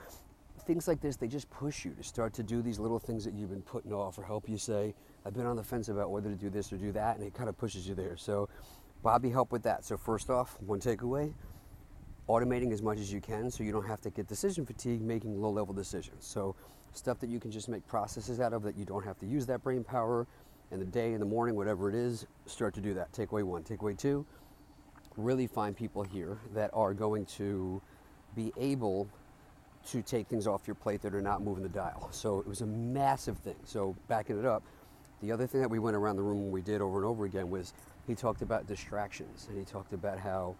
[0.67, 3.35] things like this, they just push you to start to do these little things that
[3.35, 6.31] you've been putting off or help you say, I've been on the fence about whether
[6.31, 8.17] to do this or do that, and it kind of pushes you there.
[8.17, 8.49] So
[9.05, 9.85] Bobby helped with that.
[9.85, 11.33] So first off, one takeaway,
[12.33, 15.39] automating as much as you can so you don't have to get decision fatigue making
[15.41, 16.25] low level decisions.
[16.25, 16.57] So
[16.95, 19.45] stuff that you can just make processes out of that you don't have to use
[19.47, 20.27] that brain power
[20.71, 23.13] in the day, in the morning, whatever it is, start to do that.
[23.13, 23.63] Takeaway one.
[23.63, 24.25] Takeaway two,
[25.19, 27.83] really find people here that are going to
[28.35, 29.07] be able
[29.91, 32.09] to take things off your plate that are not moving the dial.
[32.13, 33.57] So it was a massive thing.
[33.65, 34.63] So backing it up,
[35.21, 37.51] the other thing that we went around the room we did over and over again
[37.51, 37.75] was
[38.07, 40.55] he talked about distractions and he talked about how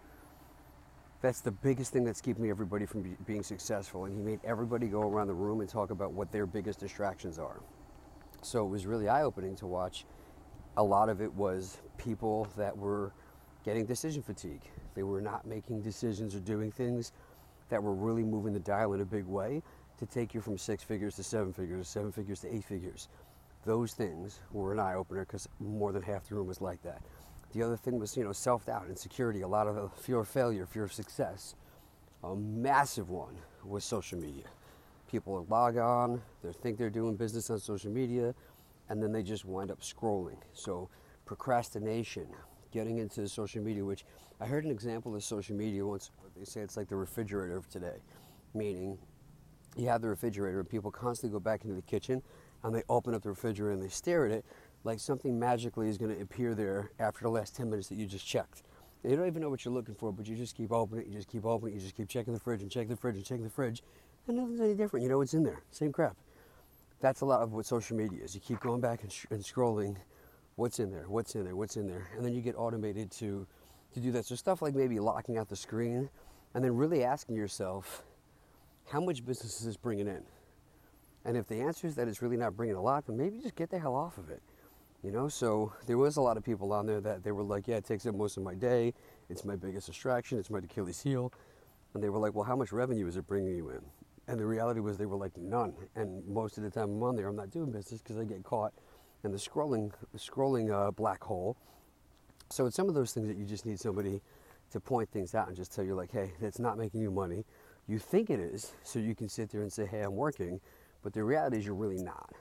[1.23, 4.03] that's the biggest thing that's keeping everybody from be- being successful.
[4.03, 7.39] And he made everybody go around the room and talk about what their biggest distractions
[7.39, 7.61] are.
[8.41, 10.05] So it was really eye opening to watch.
[10.75, 13.13] A lot of it was people that were
[13.63, 14.63] getting decision fatigue.
[14.95, 17.13] They were not making decisions or doing things
[17.69, 19.63] that were really moving the dial in a big way
[19.99, 23.07] to take you from six figures to seven figures, seven figures to eight figures.
[23.63, 27.01] Those things were an eye opener because more than half the room was like that.
[27.53, 30.27] The other thing was, you know, self doubt, insecurity, a lot of uh, fear of
[30.27, 31.55] failure, fear of success.
[32.23, 34.45] A massive one was social media.
[35.09, 38.33] People log on, they think they're doing business on social media,
[38.89, 40.37] and then they just wind up scrolling.
[40.53, 40.89] So,
[41.25, 42.27] procrastination,
[42.71, 44.03] getting into social media, which
[44.41, 46.09] I heard an example of social media once.
[46.35, 47.97] They say it's like the refrigerator of today,
[48.55, 48.97] meaning
[49.75, 52.23] you have the refrigerator and people constantly go back into the kitchen
[52.63, 54.45] and they open up the refrigerator and they stare at it
[54.83, 58.05] like something magically is going to appear there after the last 10 minutes that you
[58.05, 58.63] just checked.
[59.01, 61.09] And you don't even know what you're looking for, but you just keep opening it,
[61.09, 63.15] you just keep opening it, you just keep checking the fridge and checking the fridge
[63.15, 63.83] and checking the fridge,
[64.27, 65.03] and nothing's any different.
[65.03, 65.61] You know what's in there.
[65.71, 66.15] Same crap.
[67.01, 68.33] That's a lot of what social media is.
[68.33, 69.97] You keep going back and, sh- and scrolling
[70.55, 73.45] what's in there, what's in there, what's in there, and then you get automated to,
[73.93, 74.25] to do that.
[74.25, 76.09] So stuff like maybe locking out the screen
[76.53, 78.03] and then really asking yourself,
[78.89, 80.23] how much business is this bringing in?
[81.25, 83.55] And if the answer is that it's really not bringing a lot, then maybe just
[83.55, 84.41] get the hell off of it.
[85.03, 87.67] You know, so there was a lot of people on there that they were like,
[87.67, 88.93] yeah, it takes up most of my day.
[89.29, 90.39] It's my biggest distraction.
[90.39, 91.33] It's my Achilles heel.
[91.93, 93.81] And they were like, well, how much revenue is it bringing you in?
[94.29, 95.73] And the reality was they were like, none.
[95.95, 98.43] And most of the time I'm on there, I'm not doing business because I get
[98.43, 98.71] caught
[99.25, 101.57] in the scrolling, scrolling uh, black hole.
[102.49, 104.21] So it's some of those things that you just need somebody
[104.71, 107.43] to point things out and just tell you like, hey, that's not making you money.
[107.87, 110.61] You think it is, so you can sit there and say, hey, I'm working,
[111.01, 112.31] but the reality is you're really not.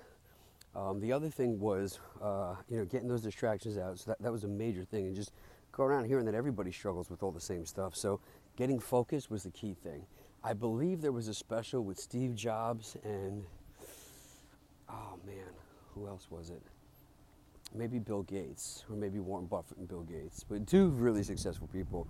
[0.74, 3.98] Um, the other thing was, uh, you know, getting those distractions out.
[3.98, 5.32] So that, that was a major thing, and just
[5.70, 7.94] go around hearing that everybody struggles with all the same stuff.
[7.94, 8.20] So
[8.56, 10.06] getting focused was the key thing.
[10.44, 13.44] I believe there was a special with Steve Jobs and,
[14.90, 15.52] oh man,
[15.94, 16.62] who else was it?
[17.74, 22.06] Maybe Bill Gates, or maybe Warren Buffett and Bill Gates, but two really successful people.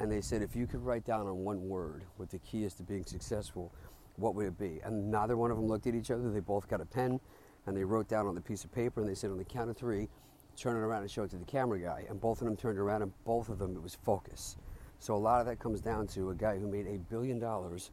[0.00, 2.74] And they said, if you could write down on one word what the key is
[2.74, 3.70] to being successful,
[4.16, 4.80] what would it be?
[4.82, 6.30] And neither one of them looked at each other.
[6.30, 7.20] They both got a pen
[7.66, 9.70] and they wrote down on the piece of paper and they said on the count
[9.70, 10.08] of three,
[10.56, 12.04] turn it around and show it to the camera guy.
[12.08, 14.56] And both of them turned around and both of them it was focus.
[14.98, 17.90] So a lot of that comes down to a guy who made a billion dollars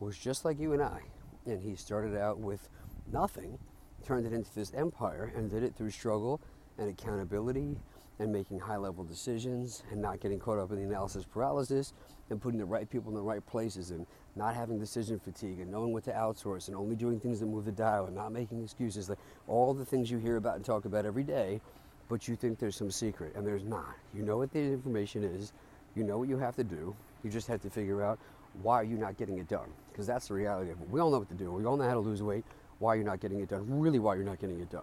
[0.00, 1.00] was just like you and I.
[1.46, 2.68] And he started out with
[3.12, 3.58] nothing,
[4.04, 6.40] turned it into this empire and did it through struggle
[6.78, 7.76] and accountability
[8.18, 11.92] and making high level decisions and not getting caught up in the analysis paralysis
[12.30, 15.70] and putting the right people in the right places and not having decision fatigue and
[15.70, 18.62] knowing what to outsource and only doing things that move the dial and not making
[18.62, 19.08] excuses.
[19.08, 21.60] Like all the things you hear about and talk about every day
[22.08, 23.94] but you think there's some secret and there's not.
[24.14, 25.52] You know what the information is.
[25.94, 26.94] You know what you have to do.
[27.22, 28.18] You just have to figure out
[28.62, 30.88] why are you not getting it done because that's the reality of it.
[30.90, 31.50] We all know what to do.
[31.50, 32.44] We all know how to lose weight.
[32.78, 33.64] Why you're not getting it done.
[33.68, 34.82] Really why you're not getting it done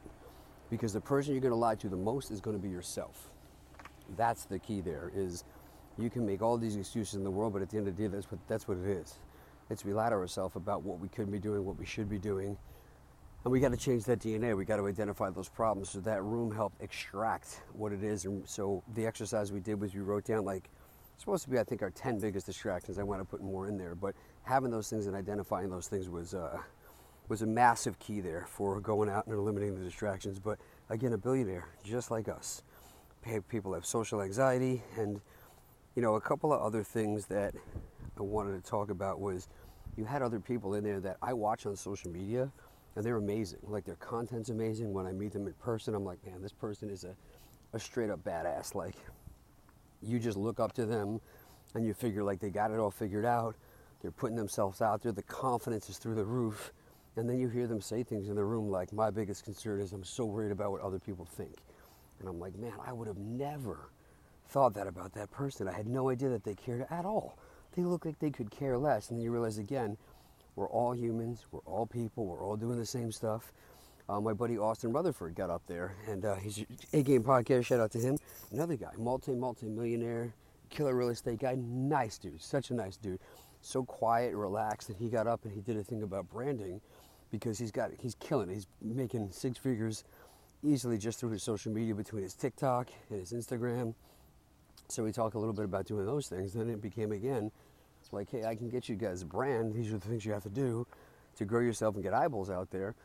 [0.72, 3.30] because the person you're going to lie to the most is going to be yourself.
[4.18, 5.44] That's the key there is
[5.98, 8.04] you can make all these excuses in the world but at the end of the
[8.04, 9.20] day that's what that's what it is.
[9.70, 12.18] It's we lie to ourselves about what we could be doing what we should be
[12.18, 12.58] doing
[13.44, 16.22] and we got to change that dna we got to identify those problems so that
[16.24, 20.26] room helped extract what it is and so the exercise we did was we wrote
[20.26, 20.70] down like
[21.18, 23.00] supposed to be i think our 10 biggest distractions.
[23.00, 26.10] I want to put more in there but having those things and identifying those things
[26.10, 26.60] was uh,
[27.32, 30.38] was a massive key there for going out and eliminating the distractions.
[30.38, 32.62] But again a billionaire just like us
[33.48, 35.22] people have social anxiety and
[35.96, 37.54] you know a couple of other things that
[38.18, 39.48] i wanted to talk about was
[39.96, 42.52] you had other people in there that i watch on social media
[42.98, 43.60] and they're amazing.
[43.64, 44.92] Like their content's amazing.
[44.92, 47.16] When i meet them in person i'm like man this person is a,
[47.72, 48.76] a straight up badass.
[48.76, 48.96] Like
[50.02, 51.22] you just look up to them
[51.74, 53.56] and you figure like they got it all figured out.
[54.02, 55.14] They're putting themselves out there.
[55.14, 56.74] The confidence is through the roof
[57.16, 59.94] and then you hear them say things in the room like my biggest concern is
[59.94, 61.56] i'm so worried about what other people think
[62.22, 63.90] and I'm like, man, I would have never
[64.50, 65.68] thought that about that person.
[65.68, 67.38] I had no idea that they cared at all.
[67.76, 69.10] They look like they could care less.
[69.10, 69.98] And then you realize again,
[70.56, 73.52] we're all humans, we're all people, we're all doing the same stuff.
[74.08, 77.66] Uh, my buddy Austin Rutherford got up there, and uh, he's a game podcast.
[77.66, 78.18] Shout out to him.
[78.52, 80.34] Another guy, multi multi millionaire,
[80.70, 83.20] killer real estate guy, nice dude, such a nice dude,
[83.62, 84.90] so quiet, relaxed.
[84.90, 86.82] And he got up and he did a thing about branding
[87.32, 88.50] because he's got he's killing.
[88.50, 88.54] It.
[88.56, 90.04] He's making six figures
[90.64, 93.96] easily just through his social media between his TikTok and his Instagram.
[94.90, 96.54] So we talk a little bit about doing those things.
[96.54, 97.52] Then it became again
[98.14, 99.74] like, hey, I can get you guys a brand.
[99.74, 100.86] These are the things you have to do
[101.38, 102.96] to grow yourself and get eyeballs out there.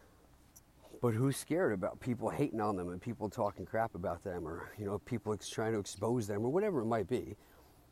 [1.01, 4.73] But who's scared about people hating on them and people talking crap about them or,
[4.79, 7.37] you know, people trying to expose them or whatever it might be?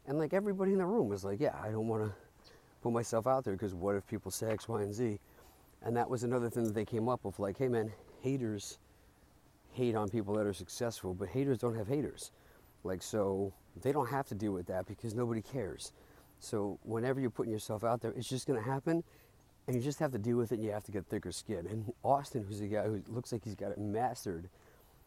[0.06, 2.12] And like everybody in the room was like, yeah, I don't want to
[2.82, 5.18] put myself out there because what if people say X, Y, and Z?
[5.84, 8.78] And that was another thing that they came up with like, hey man, haters
[9.72, 12.30] hate on people that are successful, but haters don't have haters.
[12.84, 15.92] Like, so they don't have to deal with that because nobody cares.
[16.40, 19.02] So, whenever you're putting yourself out there, it's just going to happen,
[19.66, 20.56] and you just have to deal with it.
[20.56, 21.66] and You have to get thicker skin.
[21.70, 24.48] And Austin, who's a guy who looks like he's got it mastered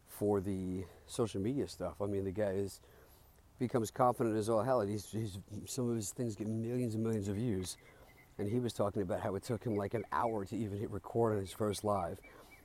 [0.07, 2.01] for the social media stuff.
[2.01, 2.81] I mean, the guy is
[3.59, 4.81] becomes confident as all hell.
[4.81, 7.77] He's, he's some of his things get millions and millions of views.
[8.39, 10.91] And he was talking about how it took him like an hour to even hit
[10.91, 12.19] record on his first live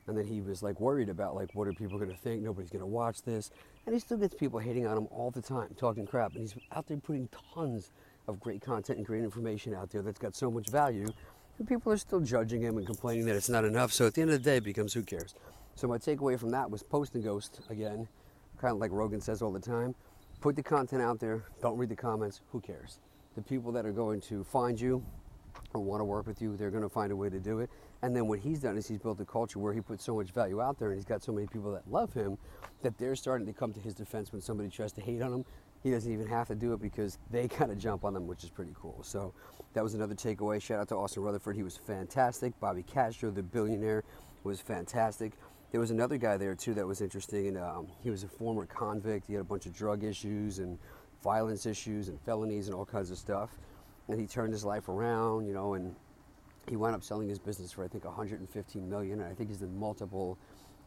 [0.08, 2.70] and then he was like worried about like what are people going to think nobody's
[2.70, 3.52] going to watch this
[3.86, 6.56] and he still gets people hating on him all the time talking crap and he's
[6.72, 7.92] out there putting tons
[8.26, 11.06] of great content and great information out there that's got so much value
[11.58, 13.92] but people are still judging him and complaining that it's not enough.
[13.92, 15.34] So at the end of the day, it becomes who cares.
[15.74, 18.08] So my takeaway from that was post and ghost again,
[18.58, 19.94] kind of like Rogan says all the time.
[20.40, 21.44] Put the content out there.
[21.60, 22.40] Don't read the comments.
[22.50, 22.98] Who cares?
[23.36, 25.04] The people that are going to find you
[25.74, 27.70] or want to work with you, they're going to find a way to do it.
[28.02, 30.30] And then what he's done is he's built a culture where he puts so much
[30.30, 32.38] value out there and he's got so many people that love him
[32.82, 35.44] that they're starting to come to his defense when somebody tries to hate on him.
[35.82, 38.44] He doesn't even have to do it because they kind of jump on them, which
[38.44, 39.00] is pretty cool.
[39.02, 39.34] So
[39.74, 40.60] that was another takeaway.
[40.60, 41.56] Shout out to Austin Rutherford.
[41.56, 42.58] He was fantastic.
[42.60, 44.04] Bobby Castro, the billionaire,
[44.44, 45.32] was fantastic.
[45.70, 48.66] There was another guy there too that was interesting, and um, he was a former
[48.66, 49.26] convict.
[49.26, 50.78] He had a bunch of drug issues and
[51.22, 53.56] violence issues and felonies and all kinds of stuff.
[54.08, 55.94] And he turned his life around, you know, and
[56.68, 59.20] he wound up selling his business for I think 115 million.
[59.20, 60.38] And I think he's in multiple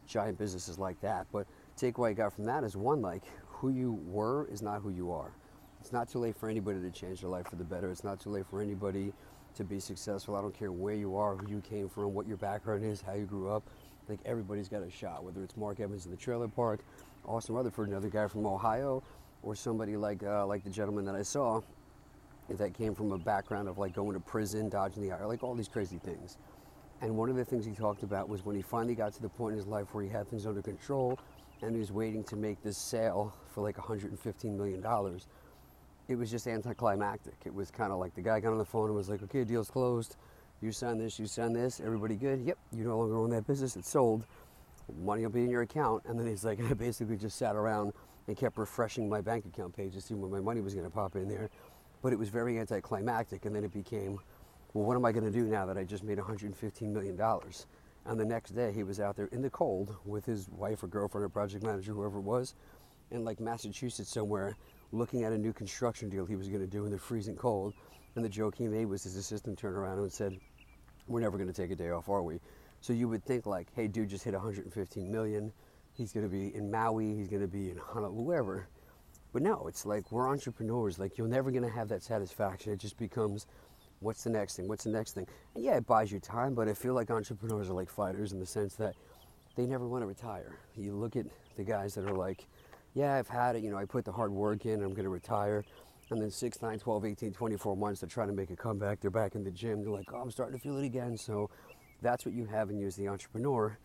[0.06, 1.26] giant businesses like that.
[1.32, 4.90] But takeaway I got from that is one, like who you were is not who
[4.90, 5.32] you are.
[5.80, 7.90] It's not too late for anybody to change their life for the better.
[7.90, 9.12] It's not too late for anybody
[9.54, 10.36] to be successful.
[10.36, 13.14] I don't care where you are, who you came from, what your background is, how
[13.14, 13.62] you grew up.
[14.08, 16.80] Like everybody's got a shot, whether it's Mark Evans in the trailer park,
[17.24, 19.02] Austin Rutherford, another guy from Ohio,
[19.42, 21.60] or somebody like uh, like the gentleman that I saw
[22.48, 25.54] that came from a background of like going to prison, dodging the IR, like all
[25.54, 26.38] these crazy things.
[27.02, 29.28] And one of the things he talked about was when he finally got to the
[29.28, 31.18] point in his life where he had things under control
[31.62, 35.26] and he was waiting to make this sale for like 115 million dollars.
[36.08, 37.34] It was just anticlimactic.
[37.44, 39.44] It was kind of like the guy got on the phone and was like, "Okay,
[39.44, 40.16] deal's closed.
[40.62, 41.80] You sign this, you sign this.
[41.80, 42.40] Everybody good?
[42.42, 42.58] Yep.
[42.72, 43.76] You no longer own that business.
[43.76, 44.24] It's sold.
[45.02, 47.92] Money will be in your account." And then he's like, I basically just sat around
[48.28, 50.90] and kept refreshing my bank account page to see when my money was going to
[50.90, 51.50] pop in there.
[52.06, 54.20] But it was very anticlimactic, and then it became,
[54.74, 57.66] well, what am I going to do now that I just made 115 million dollars?
[58.04, 60.86] And the next day, he was out there in the cold with his wife or
[60.86, 62.54] girlfriend or project manager, whoever it was,
[63.10, 64.56] in like Massachusetts somewhere,
[64.92, 67.74] looking at a new construction deal he was going to do in the freezing cold.
[68.14, 70.38] And the joke he made was his assistant turned around and said,
[71.08, 72.38] "We're never going to take a day off, are we?"
[72.82, 75.52] So you would think like, "Hey, dude, just hit 115 million.
[75.92, 77.16] He's going to be in Maui.
[77.16, 78.68] He's going to be in Honolulu, wherever."
[79.36, 80.98] But no, it's like we're entrepreneurs.
[80.98, 82.72] Like you're never going to have that satisfaction.
[82.72, 83.46] It just becomes
[84.00, 84.66] what's the next thing?
[84.66, 85.26] What's the next thing?
[85.54, 88.38] And yeah, it buys you time, but I feel like entrepreneurs are like fighters in
[88.38, 88.94] the sense that
[89.54, 90.56] they never want to retire.
[90.74, 92.46] You look at the guys that are like,
[92.94, 95.10] yeah, I've had it, you know, I put the hard work in, I'm going to
[95.10, 95.62] retire.
[96.08, 99.00] And then 6, 9, 12, 18, 24 months, they're trying to make a comeback.
[99.00, 99.82] They're back in the gym.
[99.82, 101.14] They're like, oh, I'm starting to feel it again.
[101.14, 101.50] So
[102.00, 103.76] that's what you have in you as the entrepreneur.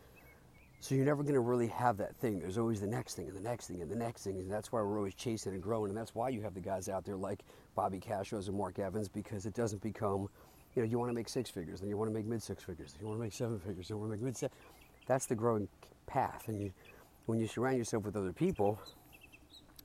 [0.81, 2.39] So you're never going to really have that thing.
[2.39, 4.39] There's always the next thing and the next thing and the next thing.
[4.39, 5.89] And that's why we're always chasing and growing.
[5.89, 7.43] And that's why you have the guys out there like
[7.75, 10.27] Bobby Castros and Mark Evans because it doesn't become,
[10.73, 12.63] you know, you want to make six figures, then you want to make mid six
[12.63, 14.57] figures, then you want to make seven figures, then you want to make mid seven.
[15.05, 15.67] That's the growing
[16.07, 16.45] path.
[16.47, 16.73] And you,
[17.27, 18.79] when you surround yourself with other people,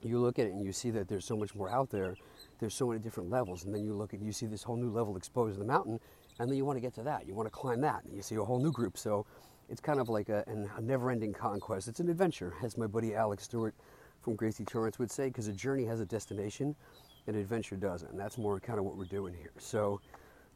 [0.00, 2.16] you look at it and you see that there's so much more out there.
[2.59, 3.64] There's so many different levels.
[3.64, 6.00] And then you look at, you see this whole new level exposed in the mountain.
[6.38, 7.26] And then you want to get to that.
[7.26, 8.04] You want to climb that.
[8.04, 8.96] And you see a whole new group.
[8.96, 9.26] So
[9.68, 11.88] it's kind of like a, an, a never ending conquest.
[11.88, 13.74] It's an adventure, as my buddy Alex Stewart
[14.20, 16.74] from Gracie Torrance would say, because a journey has a destination
[17.26, 18.11] an adventure doesn't.
[18.11, 19.52] And that's more kind of what we're doing here.
[19.59, 20.00] So,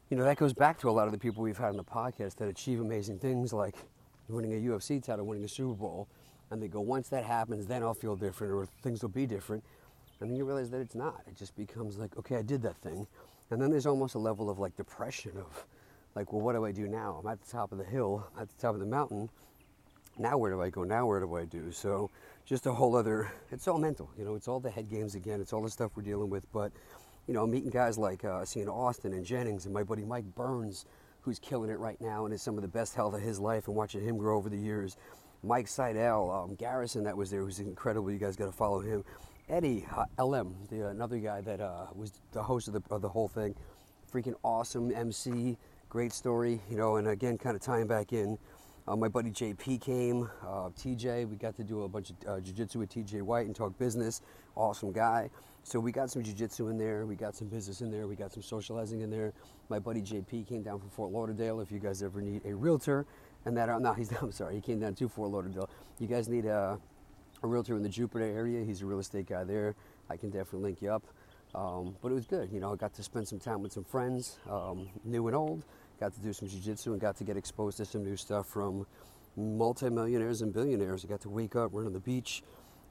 [0.09, 1.85] you know, that goes back to a lot of the people we've had on the
[1.85, 3.77] podcast that achieve amazing things like
[4.29, 6.09] winning a UFC title, winning a Super Bowl.
[6.51, 9.63] And they go, once that happens, then I'll feel different or things will be different.
[10.21, 11.23] And then you realize that it's not.
[11.27, 13.07] It just becomes like, okay, I did that thing.
[13.51, 15.65] And then there's almost a level of like depression of
[16.15, 17.21] like, well, what do I do now?
[17.23, 19.31] I'm at the top of the hill, at the top of the mountain.
[20.19, 20.85] Now where do I go?
[20.85, 21.71] Now where do I do?
[21.73, 22.11] So
[22.45, 24.11] just a whole other, it's all mental.
[24.19, 25.41] You know, it's all the head games again.
[25.41, 26.51] It's all the stuff we're dealing with.
[26.53, 26.73] But,
[27.27, 30.85] you know, meeting guys like uh, seeing Austin and Jennings and my buddy Mike Burns,
[31.23, 33.69] who's killing it right now and is some of the best health of his life
[33.69, 34.97] and watching him grow over the years.
[35.43, 38.11] Mike Seidel, um, Garrison that was there, who's incredible.
[38.11, 39.05] You guys got to follow him.
[39.49, 43.09] Eddie uh, LM, the, another guy that uh, was the host of the, of the
[43.09, 43.55] whole thing,
[44.13, 45.57] freaking awesome MC,
[45.91, 48.39] great story, you know, and again, kind of tying back in.
[48.87, 52.41] Uh, my buddy JP came, uh, TJ, we got to do a bunch of uh,
[52.41, 54.23] jiu-jitsu with TJ White and talk business,
[54.55, 55.29] awesome guy.
[55.65, 58.33] So we got some jiu-jitsu in there, we got some business in there, we got
[58.33, 59.33] some socializing in there.
[59.69, 63.05] My buddy JP came down from Fort Lauderdale if you guys ever need a realtor.
[63.45, 65.69] And that, no, he's, I'm sorry, he came down to Fort Lauderdale.
[65.99, 66.79] You guys need a,
[67.43, 69.75] a realtor in the Jupiter area, he's a real estate guy there.
[70.09, 71.03] I can definitely link you up.
[71.53, 73.83] Um, but it was good, you know, I got to spend some time with some
[73.83, 75.65] friends, um, new and old
[76.01, 78.87] got to do some jiu-jitsu and got to get exposed to some new stuff from
[79.37, 81.05] multimillionaires and billionaires.
[81.05, 82.43] I got to wake up, run on the beach.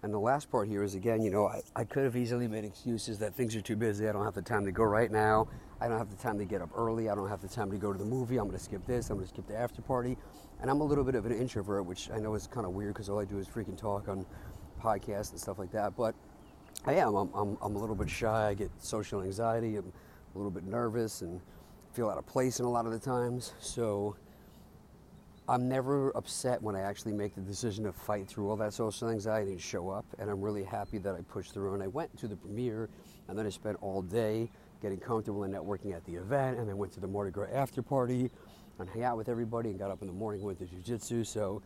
[0.02, 2.64] And the last part here is again, you know, I, I could have easily made
[2.64, 4.08] excuses that things are too busy.
[4.08, 5.48] I don't have the time to go right now.
[5.82, 7.10] I don't have the time to get up early.
[7.10, 8.38] I don't have the time to go to the movie.
[8.38, 9.10] I'm going to skip this.
[9.10, 10.16] I'm going to skip the after party.
[10.62, 12.94] And I'm a little bit of an introvert, which I know is kind of weird
[12.94, 14.26] because all I do is freaking talk on
[14.82, 15.98] podcasts and stuff like that.
[15.98, 16.16] But
[16.86, 17.16] I am.
[17.16, 18.50] I'm, I'm, I'm a little bit shy.
[18.50, 19.76] I get social anxiety.
[19.76, 19.92] I'm
[20.34, 21.42] a little bit nervous and
[22.00, 23.52] feel out of place in a lot of the times.
[23.60, 24.16] So
[25.50, 29.10] I'm never upset when I actually make the decision to fight through all that social
[29.10, 30.06] anxiety and show up.
[30.18, 32.88] And I'm really happy that I pushed through and I went to the premiere
[33.28, 34.50] and then I spent all day
[34.82, 37.82] getting comfortable and networking at the event and then went to the Mardi Gras after
[37.82, 38.32] party
[38.80, 41.28] and hang out with everybody and got up in the morning, went to jujitsu.
[41.28, 41.62] So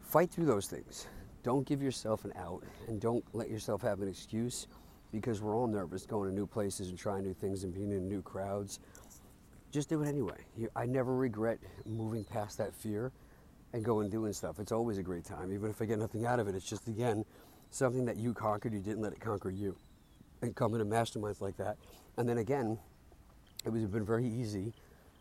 [0.00, 1.06] fight through those things.
[1.44, 4.66] Don't give yourself an out and don't let yourself have an excuse
[5.12, 8.08] because we're all nervous going to new places and trying new things and being in
[8.08, 8.80] new crowds
[9.70, 10.38] just do it anyway.
[10.56, 13.12] You, I never regret moving past that fear
[13.72, 14.58] and going doing stuff.
[14.58, 16.54] It's always a great time, even if I get nothing out of it.
[16.54, 17.24] It's just again
[17.70, 18.72] something that you conquered.
[18.72, 19.76] You didn't let it conquer you.
[20.40, 21.76] And coming to masterminds like that,
[22.16, 22.78] and then again,
[23.64, 24.72] it was have been very easy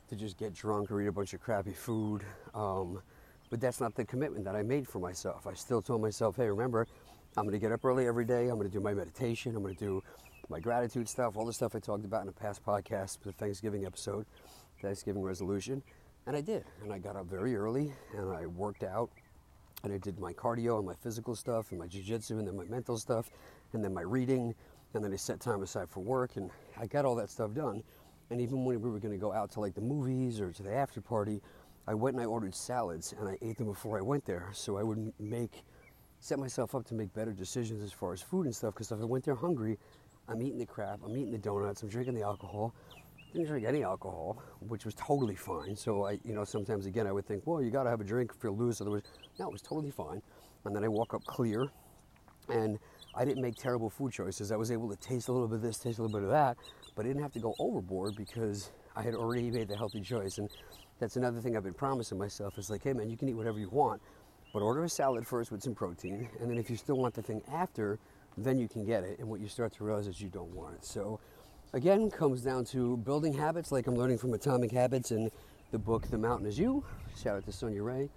[0.10, 2.22] to just get drunk or eat a bunch of crappy food.
[2.54, 3.02] Um,
[3.50, 5.48] but that's not the commitment that I made for myself.
[5.48, 6.88] I still told myself, hey, remember,
[7.36, 8.48] I'm going to get up early every day.
[8.48, 9.56] I'm going to do my meditation.
[9.56, 10.04] I'm going to do
[10.50, 13.86] my gratitude stuff, all the stuff I talked about in a past podcast, the Thanksgiving
[13.86, 14.26] episode,
[14.82, 15.84] Thanksgiving resolution.
[16.26, 16.64] And I did.
[16.84, 19.10] And I got up very early and I worked out
[19.84, 22.66] and I did my cardio and my physical stuff and my jiu-jitsu and then my
[22.66, 23.30] mental stuff
[23.74, 24.56] and then my reading
[24.93, 27.84] and then I set time aside for work and I got all that stuff done.
[28.30, 30.64] And even when we were going to go out to like the movies or to
[30.64, 31.41] the after party,
[31.88, 34.78] I went and I ordered salads and I ate them before I went there so
[34.78, 35.64] I would make
[36.20, 39.00] set myself up to make better decisions as far as food and stuff because if
[39.00, 39.78] I went there hungry,
[40.28, 42.73] I'm eating the crap, I'm eating the donuts, I'm drinking the alcohol.
[43.34, 45.75] Didn't drink any alcohol, which was totally fine.
[45.75, 48.03] So I, you know, sometimes again I would think, well, you got to have a
[48.03, 48.82] drink if you're loose.
[48.82, 49.03] Otherwise,
[49.39, 50.21] no, it was totally fine.
[50.65, 51.67] And then I woke up clear,
[52.49, 52.80] and
[53.15, 54.51] I didn't make terrible food choices.
[54.51, 56.30] I was able to taste a little bit of this, taste a little bit of
[56.32, 56.57] that,
[56.95, 60.38] but I didn't have to go overboard because I had already made the healthy choice.
[60.38, 60.49] And
[60.99, 63.59] that's another thing I've been promising myself is like, hey man, you can eat whatever
[63.59, 64.01] you want,
[64.53, 67.21] but order a salad first with some protein, and then if you still want the
[67.21, 67.99] thing after,
[68.38, 69.19] then you can get it.
[69.19, 70.85] And what you start to realize is you don't want it.
[70.85, 71.19] So,
[71.73, 75.31] again, comes down to building habits, like I'm learning from Atomic Habits in
[75.71, 76.83] the book The Mountain Is You.
[77.21, 78.09] Shout out to Sonia Ray.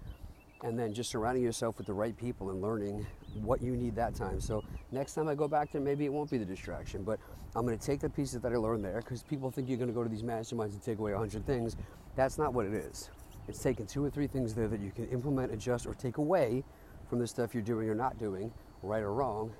[0.63, 3.05] And then just surrounding yourself with the right people and learning
[3.41, 4.39] what you need that time.
[4.39, 7.19] So next time I go back there, maybe it won't be the distraction, but
[7.55, 9.89] I'm going to take the pieces that I learned there because people think you're going
[9.89, 11.75] to go to these masterminds and take away 100 things.
[12.15, 13.09] That's not what it is.
[13.47, 16.63] It's taking two or three things there that you can implement, adjust, or take away
[17.09, 18.53] from the stuff you're doing or not doing,
[18.83, 19.51] right or wrong,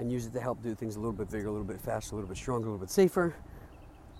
[0.00, 2.14] and use it to help do things a little bit bigger, a little bit faster,
[2.14, 3.34] a little bit stronger, a little bit safer,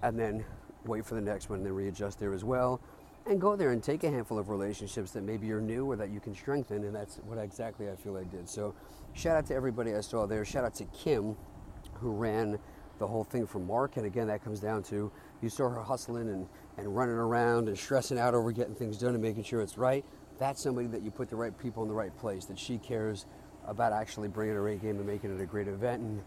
[0.03, 0.45] and then
[0.85, 2.81] wait for the next one and then readjust there as well.
[3.27, 6.11] And go there and take a handful of relationships that maybe you're new or that
[6.11, 8.49] you can strengthen, and that's what exactly I feel I did.
[8.49, 8.75] So,
[9.15, 10.45] shout out to everybody I saw there.
[10.45, 11.35] Shout out to Kim,
[11.95, 12.59] who ran
[12.99, 13.97] the whole thing for Mark.
[13.97, 15.11] And again, that comes down to
[15.41, 19.15] you saw her hustling and, and running around and stressing out over getting things done
[19.15, 20.05] and making sure it's right.
[20.39, 23.27] That's somebody that you put the right people in the right place, that she cares
[23.71, 26.03] about actually bringing a great game and making it a great event.
[26.03, 26.21] And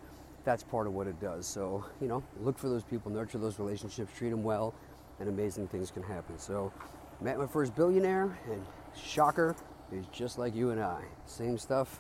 [0.46, 1.46] that's part of what it does.
[1.46, 4.74] So, you know, look for those people, nurture those relationships, treat them well,
[5.20, 6.40] and amazing things can happen.
[6.40, 6.72] So,
[7.22, 8.66] met my first billionaire, and
[8.96, 9.56] shocker,
[9.92, 11.04] he's just like you and I.
[11.26, 12.00] Same stuff,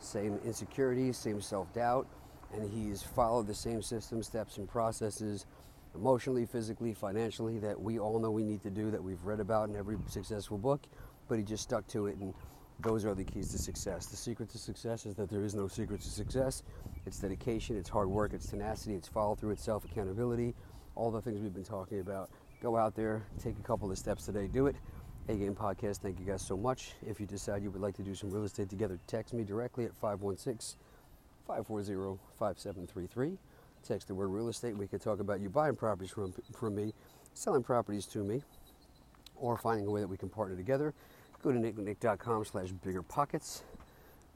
[0.00, 2.06] same insecurities, same self doubt,
[2.52, 5.46] and he's followed the same system, steps, and processes
[5.94, 9.68] emotionally, physically, financially that we all know we need to do, that we've read about
[9.68, 10.82] in every successful book,
[11.28, 12.34] but he just stuck to it and
[12.82, 14.06] those are the keys to success.
[14.06, 16.62] The secret to success is that there is no secret to success.
[17.06, 20.54] It's dedication, it's hard work, it's tenacity, it's follow through, it's self accountability,
[20.94, 22.30] all the things we've been talking about.
[22.62, 24.76] Go out there, take a couple of steps today, do it.
[25.28, 26.92] A Game Podcast, thank you guys so much.
[27.06, 29.84] If you decide you would like to do some real estate together, text me directly
[29.84, 30.78] at 516
[31.46, 33.38] 540 5733.
[33.82, 34.76] Text the word real estate.
[34.76, 36.92] We could talk about you buying properties from, from me,
[37.34, 38.42] selling properties to me,
[39.36, 40.92] or finding a way that we can partner together.
[41.42, 43.62] Go to nicknick.com slash bigger pockets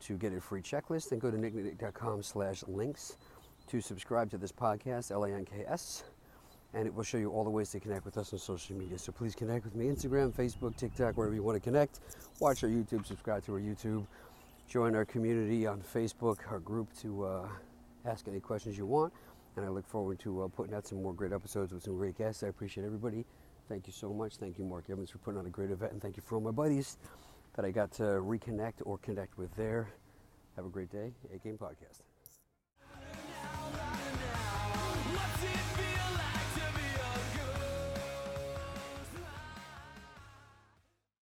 [0.01, 3.19] to get a free checklist and go to nicknick.com slash links
[3.67, 6.05] to subscribe to this podcast, L-A-N-K-S,
[6.73, 8.99] and it will show you all the ways to connect with us on social media.
[8.99, 12.01] So please connect with me, Instagram, Facebook, TikTok, wherever you want to connect.
[12.41, 14.07] Watch our YouTube, subscribe to our YouTube,
[14.67, 17.49] join our community on Facebook, our group to uh,
[18.07, 19.13] ask any questions you want.
[19.57, 22.19] And I look forward to uh, putting out some more great episodes with some great
[22.19, 22.43] guests.
[22.43, 23.25] I appreciate everybody.
[23.69, 24.37] Thank you so much.
[24.37, 25.93] Thank you, Mark Evans, for putting on a great event.
[25.93, 26.99] And thank you for all my buddies
[27.57, 29.89] that I got to reconnect or connect with there.
[30.57, 31.13] Have a great day.
[31.33, 32.14] A Game Podcast.